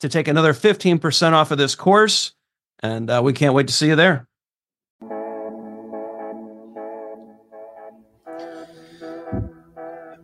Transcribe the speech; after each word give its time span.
to 0.00 0.08
take 0.08 0.28
another 0.28 0.52
15% 0.52 1.32
off 1.32 1.50
of 1.50 1.58
this 1.58 1.74
course. 1.74 2.32
And 2.80 3.08
uh, 3.10 3.20
we 3.24 3.32
can't 3.32 3.54
wait 3.54 3.68
to 3.68 3.72
see 3.72 3.88
you 3.88 3.96
there. 3.96 4.28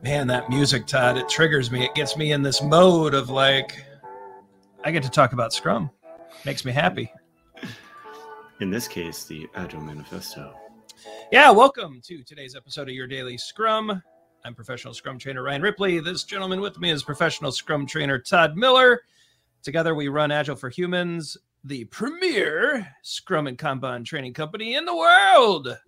Man, 0.02 0.26
that 0.26 0.50
music, 0.50 0.86
Todd, 0.86 1.16
it 1.16 1.28
triggers 1.28 1.70
me. 1.70 1.84
It 1.84 1.94
gets 1.94 2.16
me 2.16 2.32
in 2.32 2.42
this 2.42 2.60
mode 2.60 3.14
of 3.14 3.30
like, 3.30 3.84
I 4.84 4.90
get 4.90 5.02
to 5.04 5.10
talk 5.10 5.32
about 5.32 5.52
Scrum. 5.52 5.90
Makes 6.44 6.64
me 6.64 6.72
happy. 6.72 7.12
In 8.60 8.70
this 8.70 8.88
case, 8.88 9.24
the 9.24 9.46
Agile 9.54 9.80
Manifesto. 9.80 10.54
Yeah, 11.30 11.50
welcome 11.50 12.00
to 12.04 12.22
today's 12.24 12.54
episode 12.56 12.88
of 12.88 12.94
Your 12.94 13.06
Daily 13.06 13.38
Scrum. 13.38 14.02
I'm 14.44 14.54
professional 14.54 14.92
Scrum 14.92 15.18
trainer 15.18 15.44
Ryan 15.44 15.62
Ripley. 15.62 16.00
This 16.00 16.24
gentleman 16.24 16.60
with 16.60 16.78
me 16.78 16.90
is 16.90 17.04
professional 17.04 17.52
Scrum 17.52 17.86
trainer 17.86 18.18
Todd 18.18 18.56
Miller. 18.56 19.02
Together, 19.62 19.94
we 19.94 20.08
run 20.08 20.32
Agile 20.32 20.56
for 20.56 20.70
Humans, 20.70 21.36
the 21.64 21.84
premier 21.84 22.88
Scrum 23.02 23.46
and 23.46 23.56
Kanban 23.56 24.04
training 24.04 24.34
company 24.34 24.74
in 24.74 24.84
the 24.84 24.96
world. 24.96 25.78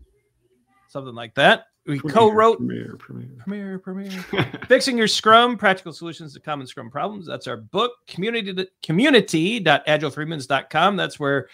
Something 0.89 1.15
like 1.15 1.35
that. 1.35 1.67
We 1.87 1.99
premier, 1.99 2.15
co-wrote 2.15 2.57
premier, 2.59 2.97
premier, 2.99 3.29
premier, 3.45 3.79
premier. 3.79 4.25
fixing 4.69 4.97
your 4.97 5.09
Scrum, 5.09 5.59
practical 5.59 5.93
solutions 5.93 6.33
to 6.35 6.41
common 6.41 6.67
Scrum 6.67 6.91
problems. 6.91 7.27
That's 7.27 7.47
our 7.47 7.57
book. 7.57 7.93
Community 8.07 8.67
community.agileforhumans.com. 8.83 10.97
That's 10.97 11.21
where 11.21 11.49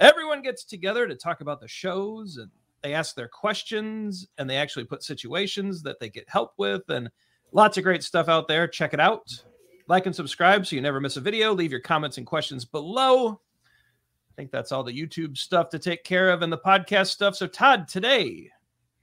everyone 0.00 0.42
gets 0.42 0.64
together 0.64 1.06
to 1.06 1.14
talk 1.14 1.40
about 1.40 1.60
the 1.60 1.68
shows 1.68 2.36
and 2.36 2.50
they 2.82 2.94
ask 2.94 3.14
their 3.14 3.28
questions 3.28 4.26
and 4.38 4.50
they 4.50 4.56
actually 4.56 4.86
put 4.86 5.04
situations 5.04 5.82
that 5.82 6.00
they 6.00 6.08
get 6.08 6.28
help 6.28 6.54
with 6.56 6.90
and 6.90 7.08
lots 7.52 7.78
of 7.78 7.84
great 7.84 8.02
stuff 8.02 8.28
out 8.28 8.48
there. 8.48 8.66
Check 8.66 8.92
it 8.92 9.00
out. 9.00 9.44
Like 9.90 10.06
and 10.06 10.14
subscribe 10.14 10.64
so 10.64 10.76
you 10.76 10.82
never 10.82 11.00
miss 11.00 11.16
a 11.16 11.20
video. 11.20 11.52
Leave 11.52 11.72
your 11.72 11.80
comments 11.80 12.16
and 12.16 12.24
questions 12.24 12.64
below. 12.64 13.30
I 13.30 14.32
think 14.36 14.52
that's 14.52 14.70
all 14.70 14.84
the 14.84 14.96
YouTube 14.96 15.36
stuff 15.36 15.68
to 15.70 15.80
take 15.80 16.04
care 16.04 16.30
of 16.30 16.42
and 16.42 16.52
the 16.52 16.58
podcast 16.58 17.08
stuff. 17.08 17.34
So, 17.34 17.48
Todd, 17.48 17.88
today, 17.88 18.48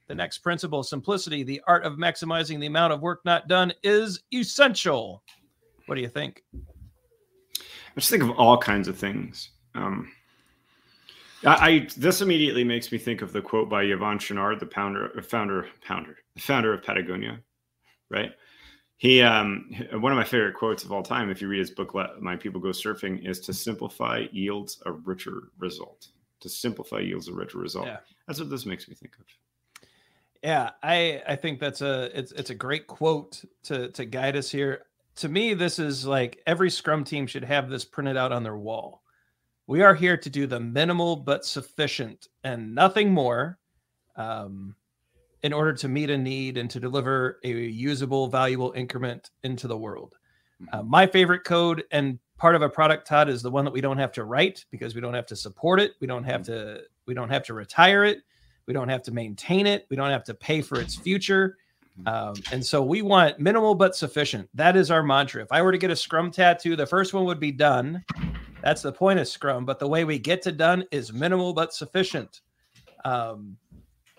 the 0.06 0.14
next 0.14 0.38
principle 0.38 0.82
simplicity, 0.82 1.42
the 1.42 1.60
art 1.66 1.84
of 1.84 1.98
maximizing 1.98 2.58
the 2.58 2.68
amount 2.68 2.94
of 2.94 3.02
work 3.02 3.20
not 3.26 3.48
done 3.48 3.70
is 3.82 4.22
essential. 4.32 5.22
What 5.84 5.96
do 5.96 6.00
you 6.00 6.08
think? 6.08 6.42
I 6.56 7.60
just 7.96 8.08
think 8.08 8.22
of 8.22 8.30
all 8.30 8.56
kinds 8.56 8.88
of 8.88 8.96
things. 8.96 9.50
Um, 9.74 10.10
I, 11.44 11.68
I, 11.68 11.88
this 11.98 12.22
immediately 12.22 12.64
makes 12.64 12.90
me 12.90 12.96
think 12.96 13.20
of 13.20 13.34
the 13.34 13.42
quote 13.42 13.68
by 13.68 13.84
Yvon 13.84 14.16
Chouinard, 14.16 14.58
the 14.58 14.64
founder, 14.64 15.10
founder, 15.20 15.68
founder, 15.86 16.16
the 16.34 16.40
founder 16.40 16.72
of 16.72 16.82
Patagonia, 16.82 17.40
right? 18.08 18.32
He 18.98 19.22
um, 19.22 19.70
one 19.92 20.12
of 20.12 20.16
my 20.16 20.24
favorite 20.24 20.54
quotes 20.54 20.84
of 20.84 20.92
all 20.92 21.02
time 21.02 21.30
if 21.30 21.40
you 21.40 21.48
read 21.48 21.60
his 21.60 21.70
book 21.70 21.94
let 21.94 22.20
my 22.20 22.36
people 22.36 22.60
go 22.60 22.68
surfing 22.70 23.26
is 23.26 23.40
to 23.40 23.52
simplify 23.52 24.26
yields 24.32 24.82
a 24.86 24.92
richer 24.92 25.44
result. 25.58 26.08
To 26.40 26.48
simplify 26.48 27.00
yields 27.00 27.28
a 27.28 27.32
richer 27.32 27.58
result. 27.58 27.86
Yeah. 27.86 27.98
that's 28.26 28.40
what 28.40 28.50
this 28.50 28.66
makes 28.66 28.88
me 28.88 28.94
think 28.94 29.14
of. 29.18 29.24
Yeah 30.42 30.70
i 30.82 31.22
i 31.26 31.34
think 31.34 31.58
that's 31.58 31.80
a 31.80 32.16
it's 32.16 32.30
it's 32.32 32.50
a 32.50 32.54
great 32.54 32.86
quote 32.86 33.42
to 33.64 33.88
to 33.92 34.04
guide 34.04 34.36
us 34.36 34.50
here. 34.50 34.84
To 35.16 35.28
me 35.28 35.54
this 35.54 35.78
is 35.78 36.04
like 36.04 36.42
every 36.46 36.70
scrum 36.70 37.04
team 37.04 37.26
should 37.26 37.44
have 37.44 37.70
this 37.70 37.84
printed 37.84 38.16
out 38.16 38.32
on 38.32 38.42
their 38.42 38.56
wall. 38.56 39.02
We 39.68 39.82
are 39.82 39.94
here 39.94 40.16
to 40.16 40.30
do 40.30 40.46
the 40.46 40.60
minimal 40.60 41.14
but 41.16 41.44
sufficient 41.44 42.26
and 42.42 42.74
nothing 42.74 43.12
more. 43.12 43.58
Um 44.16 44.74
in 45.42 45.52
order 45.52 45.72
to 45.72 45.88
meet 45.88 46.10
a 46.10 46.18
need 46.18 46.56
and 46.56 46.68
to 46.70 46.80
deliver 46.80 47.38
a 47.44 47.48
usable, 47.48 48.28
valuable 48.28 48.72
increment 48.72 49.30
into 49.44 49.68
the 49.68 49.76
world. 49.76 50.16
Mm-hmm. 50.62 50.80
Uh, 50.80 50.82
my 50.82 51.06
favorite 51.06 51.44
code 51.44 51.84
and 51.92 52.18
part 52.36 52.54
of 52.54 52.62
a 52.62 52.68
product, 52.68 53.06
Todd, 53.06 53.28
is 53.28 53.42
the 53.42 53.50
one 53.50 53.64
that 53.64 53.70
we 53.70 53.80
don't 53.80 53.98
have 53.98 54.12
to 54.12 54.24
write 54.24 54.64
because 54.70 54.94
we 54.94 55.00
don't 55.00 55.14
have 55.14 55.26
to 55.26 55.36
support 55.36 55.80
it. 55.80 55.92
We 56.00 56.06
don't 56.06 56.24
have 56.24 56.42
mm-hmm. 56.42 56.76
to. 56.76 56.82
We 57.06 57.14
don't 57.14 57.30
have 57.30 57.44
to 57.44 57.54
retire 57.54 58.04
it. 58.04 58.18
We 58.66 58.74
don't 58.74 58.88
have 58.88 59.02
to 59.04 59.12
maintain 59.12 59.66
it. 59.66 59.86
We 59.88 59.96
don't 59.96 60.10
have 60.10 60.24
to 60.24 60.34
pay 60.34 60.60
for 60.60 60.78
its 60.78 60.94
future. 60.94 61.56
Mm-hmm. 62.00 62.08
Um, 62.08 62.34
and 62.52 62.64
so 62.64 62.82
we 62.82 63.00
want 63.00 63.38
minimal 63.38 63.74
but 63.74 63.96
sufficient. 63.96 64.48
That 64.52 64.76
is 64.76 64.90
our 64.90 65.02
mantra. 65.02 65.42
If 65.42 65.50
I 65.50 65.62
were 65.62 65.72
to 65.72 65.78
get 65.78 65.90
a 65.90 65.96
Scrum 65.96 66.30
tattoo, 66.30 66.76
the 66.76 66.86
first 66.86 67.14
one 67.14 67.24
would 67.24 67.40
be 67.40 67.50
done. 67.50 68.04
That's 68.62 68.82
the 68.82 68.92
point 68.92 69.18
of 69.18 69.26
Scrum. 69.26 69.64
But 69.64 69.78
the 69.78 69.88
way 69.88 70.04
we 70.04 70.18
get 70.18 70.42
to 70.42 70.52
done 70.52 70.84
is 70.90 71.12
minimal 71.12 71.54
but 71.54 71.72
sufficient. 71.72 72.42
Um, 73.04 73.56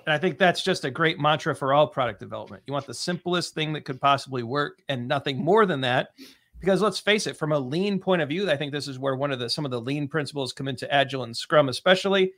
and 0.09 0.15
I 0.15 0.17
think 0.17 0.39
that's 0.39 0.63
just 0.63 0.85
a 0.85 0.89
great 0.89 1.19
mantra 1.19 1.53
for 1.53 1.71
all 1.71 1.85
product 1.85 2.19
development. 2.19 2.63
You 2.65 2.73
want 2.73 2.87
the 2.87 2.95
simplest 2.95 3.53
thing 3.53 3.73
that 3.73 3.85
could 3.85 4.01
possibly 4.01 4.41
work 4.41 4.81
and 4.89 5.07
nothing 5.07 5.37
more 5.37 5.67
than 5.67 5.81
that. 5.81 6.13
Because 6.59 6.81
let's 6.81 6.97
face 6.97 7.27
it, 7.27 7.37
from 7.37 7.51
a 7.51 7.59
lean 7.59 7.99
point 7.99 8.23
of 8.23 8.29
view, 8.29 8.49
I 8.49 8.57
think 8.57 8.71
this 8.71 8.87
is 8.87 8.97
where 8.97 9.15
one 9.15 9.31
of 9.31 9.37
the 9.37 9.51
some 9.51 9.65
of 9.65 9.71
the 9.71 9.79
lean 9.79 10.07
principles 10.07 10.51
come 10.51 10.67
into 10.67 10.91
agile 10.91 11.25
and 11.25 11.37
scrum, 11.37 11.69
especially. 11.69 12.33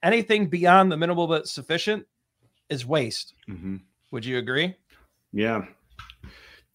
Anything 0.00 0.46
beyond 0.46 0.92
the 0.92 0.96
minimal 0.96 1.26
but 1.26 1.48
sufficient 1.48 2.06
is 2.68 2.86
waste. 2.86 3.34
Mm-hmm. 3.50 3.78
Would 4.12 4.24
you 4.24 4.38
agree? 4.38 4.76
Yeah. 5.32 5.64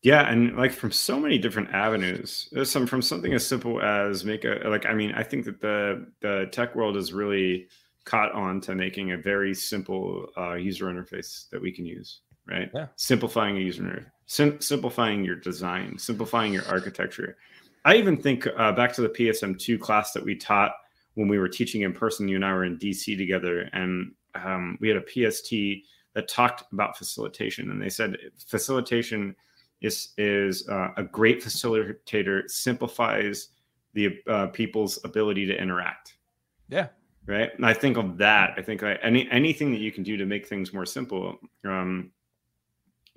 Yeah, 0.02 0.30
and 0.30 0.58
like 0.58 0.74
from 0.74 0.92
so 0.92 1.22
many 1.22 1.38
different 1.38 1.74
avenues. 1.74 2.50
There's 2.52 2.70
some 2.70 2.86
from 2.86 3.02
something 3.02 3.32
as 3.32 3.48
simple 3.48 3.82
as 3.82 4.26
make 4.26 4.44
a 4.44 4.60
like 4.66 4.86
I 4.86 4.94
mean, 4.94 5.14
I 5.14 5.24
think 5.24 5.46
that 5.46 5.62
the 5.62 6.06
the 6.20 6.50
tech 6.52 6.76
world 6.76 6.98
is 6.98 7.14
really 7.14 7.70
caught 8.06 8.32
on 8.34 8.60
to 8.62 8.76
making 8.76 9.12
a 9.12 9.18
very 9.18 9.54
simple 9.54 10.28
uh, 10.38 10.54
user 10.54 10.86
interface 10.86 11.50
that 11.50 11.62
we 11.62 11.72
can 11.72 11.86
use 11.86 12.22
right? 12.46 12.70
Yeah. 12.74 12.88
simplifying 12.96 13.58
a 13.58 13.60
user 13.60 14.12
sim- 14.26 14.62
simplifying 14.62 15.24
your 15.24 15.36
design 15.36 15.98
simplifying 15.98 16.54
your 16.54 16.68
architecture. 16.68 17.38
I 17.86 17.96
even 17.96 18.18
think 18.18 18.48
uh, 18.58 18.72
back 18.74 18.94
to 18.94 19.02
the 19.02 19.10
psm2 19.10 19.80
class 19.80 20.14
that 20.14 20.24
we 20.24 20.36
taught 20.36 20.74
when 21.16 21.28
we 21.28 21.38
were 21.38 21.50
teaching 21.50 21.82
in 21.82 21.94
person 21.94 22.28
you 22.28 22.36
and 22.36 22.46
i 22.46 22.54
were 22.54 22.66
in 22.66 22.78
dc 22.78 23.18
together 23.18 23.70
and 23.74 24.14
um, 24.36 24.78
we 24.82 24.88
had 24.88 24.98
a 24.98 25.02
pst 25.02 25.54
that 26.14 26.28
talked 26.28 26.64
about 26.74 26.98
facilitation 26.98 27.72
and 27.72 27.82
they 27.82 27.90
said 27.90 28.18
facilitation 28.46 29.36
is 29.82 30.14
is 30.18 30.68
uh, 30.70 30.90
a 30.98 31.04
great 31.04 31.42
facilitator 31.42 32.50
simplifies 32.50 33.50
the 33.94 34.18
uh, 34.28 34.48
people's 34.48 34.98
ability 35.04 35.46
to 35.46 35.62
interact. 35.62 36.16
Yeah 36.68 36.88
right 37.26 37.52
and 37.56 37.66
i 37.66 37.74
think 37.74 37.98
of 37.98 38.18
that 38.18 38.54
i 38.58 38.62
think 38.62 38.82
like 38.82 39.00
any 39.02 39.30
anything 39.32 39.72
that 39.72 39.80
you 39.80 39.92
can 39.92 40.04
do 40.04 40.18
to 40.18 40.26
make 40.26 40.48
things 40.48 40.74
more 40.74 40.86
simple 40.86 41.38
um 41.66 42.12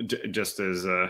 j- 0.07 0.29
just 0.29 0.61
as 0.61 0.87
uh 0.87 1.09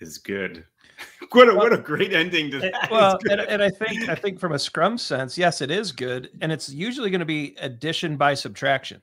is 0.00 0.18
good 0.18 0.64
what 1.32 1.48
a, 1.48 1.54
what 1.54 1.72
a 1.72 1.78
great 1.78 2.12
ending 2.12 2.50
to 2.50 2.58
that. 2.58 2.90
well 2.90 3.18
and, 3.30 3.40
and 3.48 3.62
i 3.62 3.70
think 3.70 4.08
i 4.08 4.14
think 4.14 4.38
from 4.38 4.52
a 4.52 4.58
scrum 4.58 4.98
sense 4.98 5.38
yes 5.38 5.60
it 5.60 5.70
is 5.70 5.92
good 5.92 6.30
and 6.40 6.50
it's 6.50 6.68
usually 6.68 7.10
going 7.10 7.20
to 7.20 7.26
be 7.26 7.56
addition 7.60 8.16
by 8.16 8.34
subtraction 8.34 9.00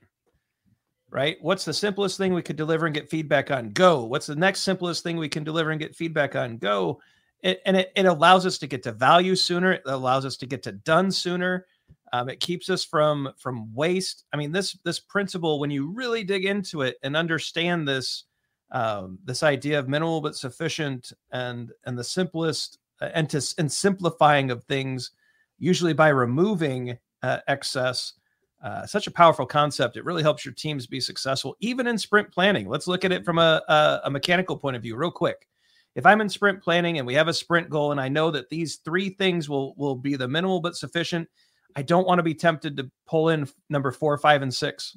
right? 1.10 1.36
What's 1.40 1.64
the 1.64 1.74
simplest 1.74 2.16
thing 2.16 2.32
we 2.32 2.42
could 2.42 2.56
deliver 2.56 2.86
and 2.86 2.94
get 2.94 3.10
feedback 3.10 3.50
on? 3.50 3.70
Go. 3.70 4.04
What's 4.04 4.26
the 4.26 4.36
next 4.36 4.60
simplest 4.60 5.02
thing 5.02 5.16
we 5.16 5.28
can 5.28 5.44
deliver 5.44 5.70
and 5.70 5.80
get 5.80 5.94
feedback 5.94 6.36
on? 6.36 6.56
Go. 6.56 7.00
It, 7.42 7.60
and 7.66 7.76
it, 7.76 7.92
it 7.96 8.06
allows 8.06 8.46
us 8.46 8.58
to 8.58 8.66
get 8.66 8.82
to 8.84 8.92
value 8.92 9.34
sooner. 9.34 9.72
It 9.72 9.82
allows 9.86 10.24
us 10.24 10.36
to 10.38 10.46
get 10.46 10.62
to 10.64 10.72
done 10.72 11.10
sooner. 11.10 11.66
Um, 12.12 12.28
it 12.28 12.40
keeps 12.40 12.68
us 12.70 12.84
from 12.84 13.32
from 13.38 13.72
waste. 13.74 14.24
I 14.32 14.36
mean, 14.36 14.52
this 14.52 14.76
this 14.84 14.98
principle, 14.98 15.60
when 15.60 15.70
you 15.70 15.90
really 15.90 16.24
dig 16.24 16.44
into 16.44 16.82
it 16.82 16.96
and 17.02 17.16
understand 17.16 17.86
this 17.86 18.24
um, 18.72 19.18
this 19.24 19.42
idea 19.42 19.78
of 19.78 19.88
minimal 19.88 20.20
but 20.20 20.36
sufficient 20.36 21.12
and 21.32 21.72
and 21.84 21.98
the 21.98 22.04
simplest 22.04 22.78
uh, 23.00 23.10
and 23.14 23.28
to 23.30 23.42
and 23.58 23.70
simplifying 23.70 24.50
of 24.50 24.64
things, 24.64 25.12
usually 25.58 25.92
by 25.92 26.08
removing 26.08 26.98
uh, 27.22 27.38
excess. 27.48 28.14
Uh, 28.62 28.84
such 28.86 29.06
a 29.06 29.10
powerful 29.10 29.46
concept. 29.46 29.96
It 29.96 30.04
really 30.04 30.22
helps 30.22 30.44
your 30.44 30.52
teams 30.52 30.86
be 30.86 31.00
successful, 31.00 31.56
even 31.60 31.86
in 31.86 31.96
sprint 31.96 32.30
planning. 32.30 32.68
Let's 32.68 32.86
look 32.86 33.06
at 33.06 33.12
it 33.12 33.24
from 33.24 33.38
a, 33.38 33.62
a, 33.68 34.00
a 34.04 34.10
mechanical 34.10 34.54
point 34.54 34.76
of 34.76 34.82
view, 34.82 34.96
real 34.96 35.10
quick 35.10 35.48
if 35.94 36.06
I'm 36.06 36.20
in 36.20 36.28
sprint 36.28 36.62
planning 36.62 36.98
and 36.98 37.06
we 37.06 37.14
have 37.14 37.28
a 37.28 37.34
sprint 37.34 37.68
goal 37.68 37.92
and 37.92 38.00
I 38.00 38.08
know 38.08 38.30
that 38.30 38.48
these 38.48 38.76
three 38.76 39.10
things 39.10 39.48
will 39.48 39.74
will 39.76 39.96
be 39.96 40.16
the 40.16 40.28
minimal 40.28 40.60
but 40.60 40.76
sufficient, 40.76 41.28
I 41.76 41.82
don't 41.82 42.06
want 42.06 42.18
to 42.18 42.22
be 42.22 42.34
tempted 42.34 42.76
to 42.76 42.90
pull 43.06 43.30
in 43.30 43.48
number 43.68 43.90
four, 43.90 44.16
five, 44.18 44.42
and 44.42 44.52
six. 44.52 44.96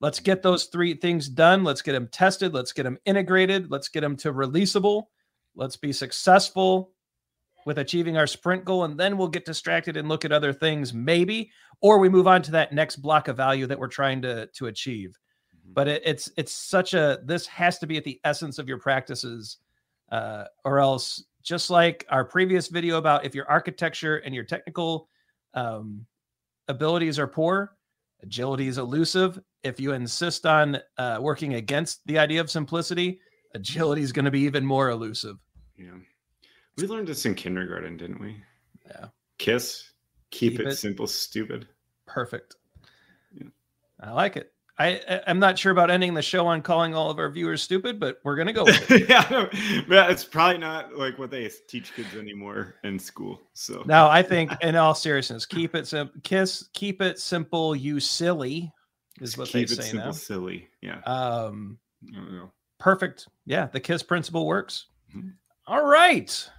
Let's 0.00 0.20
get 0.20 0.42
those 0.42 0.64
three 0.64 0.94
things 0.94 1.28
done. 1.28 1.64
Let's 1.64 1.82
get 1.82 1.92
them 1.92 2.08
tested. 2.08 2.52
Let's 2.52 2.72
get 2.72 2.82
them 2.82 2.98
integrated. 3.06 3.70
Let's 3.70 3.88
get 3.88 4.02
them 4.02 4.16
to 4.18 4.32
releasable. 4.32 5.04
Let's 5.54 5.76
be 5.76 5.92
successful 5.92 6.92
with 7.64 7.78
achieving 7.78 8.16
our 8.16 8.26
sprint 8.26 8.64
goal. 8.64 8.84
And 8.84 8.98
then 8.98 9.16
we'll 9.16 9.28
get 9.28 9.44
distracted 9.44 9.96
and 9.96 10.08
look 10.08 10.24
at 10.24 10.32
other 10.32 10.52
things, 10.52 10.94
maybe, 10.94 11.50
or 11.80 11.98
we 11.98 12.08
move 12.08 12.26
on 12.26 12.42
to 12.42 12.50
that 12.52 12.72
next 12.72 12.96
block 12.96 13.28
of 13.28 13.36
value 13.36 13.66
that 13.66 13.78
we're 13.78 13.88
trying 13.88 14.22
to, 14.22 14.46
to 14.54 14.66
achieve. 14.66 15.18
Mm-hmm. 15.54 15.72
But 15.72 15.88
it, 15.88 16.02
it's 16.04 16.30
it's 16.36 16.52
such 16.52 16.94
a 16.94 17.18
this 17.24 17.46
has 17.46 17.78
to 17.78 17.86
be 17.86 17.96
at 17.96 18.04
the 18.04 18.20
essence 18.22 18.58
of 18.58 18.68
your 18.68 18.78
practices, 18.78 19.58
uh, 20.12 20.44
or 20.64 20.78
else 20.78 21.24
just 21.42 21.70
like 21.70 22.06
our 22.08 22.24
previous 22.24 22.68
video 22.68 22.98
about 22.98 23.24
if 23.24 23.34
your 23.34 23.48
architecture 23.50 24.18
and 24.18 24.34
your 24.34 24.44
technical 24.44 25.08
um, 25.56 26.06
abilities 26.68 27.18
are 27.18 27.26
poor, 27.26 27.76
agility 28.22 28.68
is 28.68 28.78
elusive. 28.78 29.40
If 29.64 29.80
you 29.80 29.92
insist 29.92 30.46
on 30.46 30.78
uh, 30.98 31.18
working 31.20 31.54
against 31.54 32.06
the 32.06 32.18
idea 32.18 32.40
of 32.40 32.50
simplicity, 32.50 33.18
agility 33.54 34.02
is 34.02 34.12
going 34.12 34.26
to 34.26 34.30
be 34.30 34.42
even 34.42 34.64
more 34.64 34.90
elusive. 34.90 35.38
Yeah. 35.76 35.96
We 36.76 36.86
learned 36.86 37.08
this 37.08 37.26
in 37.26 37.34
kindergarten, 37.34 37.96
didn't 37.96 38.20
we? 38.20 38.36
Yeah. 38.86 39.06
Kiss, 39.38 39.90
keep, 40.30 40.52
keep 40.52 40.60
it, 40.60 40.68
it, 40.68 40.76
simple, 40.76 41.06
stupid. 41.06 41.66
Perfect. 42.06 42.56
Yeah. 43.32 43.48
I 44.00 44.12
like 44.12 44.36
it. 44.36 44.52
I 44.78 45.22
I'm 45.26 45.38
not 45.38 45.58
sure 45.58 45.72
about 45.72 45.90
ending 45.90 46.12
the 46.12 46.22
show 46.22 46.46
on 46.46 46.60
calling 46.60 46.94
all 46.94 47.10
of 47.10 47.18
our 47.18 47.30
viewers 47.30 47.62
stupid, 47.62 47.98
but 47.98 48.18
we're 48.24 48.36
gonna 48.36 48.52
go 48.52 48.64
with 48.66 48.90
it. 48.90 49.08
yeah, 49.08 49.48
it's 50.10 50.24
probably 50.24 50.58
not 50.58 50.94
like 50.94 51.18
what 51.18 51.30
they 51.30 51.50
teach 51.66 51.94
kids 51.94 52.14
anymore 52.14 52.74
in 52.84 52.98
school. 52.98 53.40
So 53.54 53.82
now 53.86 54.08
I 54.08 54.22
think, 54.22 54.52
in 54.62 54.76
all 54.76 54.94
seriousness, 54.94 55.46
keep 55.46 55.74
it 55.74 55.86
simple. 55.86 56.20
Kiss, 56.22 56.68
keep 56.74 57.00
it 57.00 57.18
simple. 57.18 57.74
You 57.74 58.00
silly 58.00 58.70
is 59.20 59.38
what 59.38 59.48
keep 59.48 59.68
they 59.68 59.74
say 59.74 59.82
simple, 59.82 60.06
now. 60.06 60.12
Silly, 60.12 60.68
yeah. 60.82 61.00
Um, 61.06 61.78
perfect. 62.78 63.28
Yeah, 63.46 63.66
the 63.66 63.80
kiss 63.80 64.02
principle 64.02 64.46
works. 64.46 64.86
Mm-hmm. 65.16 65.28
All 65.68 65.86
right. 65.86 66.50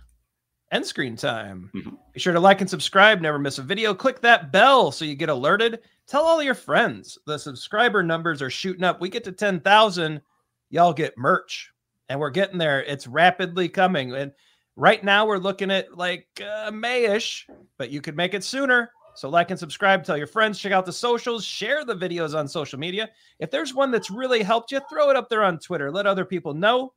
End 0.71 0.85
screen 0.85 1.15
time. 1.15 1.71
Mm-hmm. 1.73 1.95
Be 2.13 2.19
sure 2.19 2.33
to 2.33 2.39
like 2.39 2.61
and 2.61 2.69
subscribe. 2.69 3.21
Never 3.21 3.39
miss 3.39 3.57
a 3.57 3.63
video. 3.63 3.93
Click 3.93 4.21
that 4.21 4.51
bell 4.51 4.91
so 4.91 5.05
you 5.05 5.15
get 5.15 5.29
alerted 5.29 5.79
tell 6.07 6.25
all 6.25 6.41
your 6.41 6.55
friends. 6.55 7.17
The 7.25 7.37
subscriber 7.37 8.01
numbers 8.01 8.41
are 8.41 8.49
shooting 8.49 8.83
up. 8.83 8.99
We 8.99 9.09
get 9.09 9.23
to 9.25 9.31
10,000, 9.31 10.21
y'all 10.69 10.93
get 10.93 11.17
merch. 11.17 11.71
And 12.09 12.19
we're 12.19 12.29
getting 12.29 12.57
there. 12.57 12.83
It's 12.83 13.05
rapidly 13.05 13.67
coming. 13.67 14.13
And 14.13 14.31
right 14.77 15.03
now 15.03 15.25
we're 15.25 15.37
looking 15.37 15.69
at 15.69 15.97
like 15.97 16.27
uh, 16.39 16.71
Mayish, 16.71 17.43
but 17.77 17.89
you 17.89 17.99
could 17.99 18.15
make 18.15 18.33
it 18.33 18.45
sooner. 18.45 18.91
So 19.15 19.29
like 19.29 19.51
and 19.51 19.59
subscribe, 19.59 20.03
tell 20.03 20.15
your 20.15 20.27
friends, 20.27 20.59
check 20.59 20.71
out 20.71 20.85
the 20.85 20.93
socials, 20.93 21.43
share 21.43 21.83
the 21.83 21.95
videos 21.95 22.37
on 22.37 22.47
social 22.47 22.79
media. 22.79 23.09
If 23.39 23.51
there's 23.51 23.73
one 23.73 23.91
that's 23.91 24.09
really 24.09 24.41
helped 24.41 24.71
you, 24.71 24.79
throw 24.89 25.09
it 25.09 25.15
up 25.17 25.27
there 25.27 25.43
on 25.43 25.59
Twitter. 25.59 25.91
Let 25.91 26.07
other 26.07 26.25
people 26.25 26.53
know. 26.53 26.93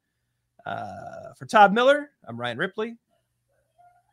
Uh, 0.67 1.33
for 1.39 1.47
Todd 1.47 1.73
Miller, 1.73 2.11
I'm 2.29 2.39
Ryan 2.39 2.59
Ripley. 2.59 2.97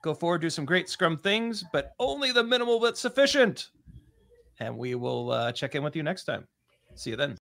Go 0.03 0.13
forward, 0.13 0.41
do 0.41 0.49
some 0.49 0.65
great 0.65 0.89
scrum 0.89 1.17
things, 1.17 1.63
but 1.73 1.93
only 1.99 2.31
the 2.31 2.43
minimal 2.43 2.79
but 2.79 2.97
sufficient 2.97 3.69
and 4.59 4.77
we 4.77 4.95
will 4.95 5.31
uh, 5.31 5.51
check 5.51 5.75
in 5.75 5.83
with 5.83 5.95
you 5.95 6.03
next 6.03 6.23
time. 6.25 6.47
See 6.95 7.11
you 7.11 7.15
then. 7.15 7.37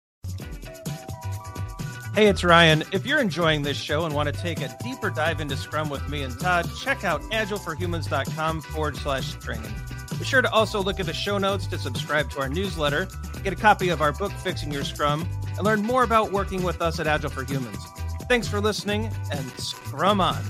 Hey, 2.14 2.28
it's 2.28 2.42
Ryan. 2.42 2.82
If 2.92 3.04
you're 3.04 3.20
enjoying 3.20 3.62
this 3.62 3.76
show 3.76 4.06
and 4.06 4.14
want 4.14 4.34
to 4.34 4.40
take 4.40 4.62
a 4.62 4.74
deeper 4.82 5.10
dive 5.10 5.40
into 5.40 5.56
Scrum 5.56 5.90
with 5.90 6.08
me 6.08 6.22
and 6.22 6.38
Todd, 6.40 6.66
check 6.78 7.04
out 7.04 7.20
agileforhumans.com 7.24 8.62
forward 8.62 8.96
slash 8.96 9.34
training. 9.34 9.72
Be 10.18 10.24
sure 10.24 10.40
to 10.40 10.50
also 10.50 10.82
look 10.82 10.98
at 10.98 11.04
the 11.04 11.12
show 11.12 11.36
notes 11.36 11.66
to 11.66 11.78
subscribe 11.78 12.30
to 12.30 12.40
our 12.40 12.48
newsletter, 12.48 13.06
get 13.44 13.52
a 13.52 13.56
copy 13.56 13.90
of 13.90 14.00
our 14.00 14.12
book, 14.12 14.32
Fixing 14.32 14.72
Your 14.72 14.84
Scrum, 14.84 15.28
and 15.56 15.58
learn 15.58 15.82
more 15.82 16.04
about 16.04 16.32
working 16.32 16.62
with 16.62 16.80
us 16.80 16.98
at 16.98 17.06
Agile 17.06 17.28
for 17.28 17.44
Humans. 17.44 17.84
Thanks 18.28 18.48
for 18.48 18.62
listening 18.62 19.10
and 19.30 19.50
Scrum 19.58 20.22
on. 20.22 20.42